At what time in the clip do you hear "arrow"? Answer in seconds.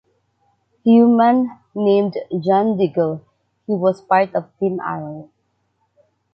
4.79-5.29